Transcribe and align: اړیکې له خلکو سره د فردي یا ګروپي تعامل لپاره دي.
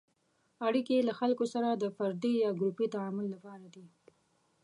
اړیکې 0.67 1.05
له 1.07 1.13
خلکو 1.19 1.45
سره 1.53 1.69
د 1.73 1.83
فردي 1.97 2.33
یا 2.43 2.49
ګروپي 2.59 2.87
تعامل 2.95 3.25
لپاره 3.33 3.65
دي. 3.73 3.85